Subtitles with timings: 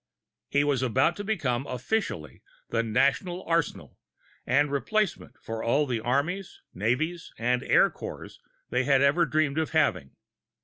[0.49, 3.99] He was about to become officially the National Arsenal
[4.47, 8.39] and replacement for all the armies, navies, and air corps
[8.71, 10.15] they had ever dreamed of having.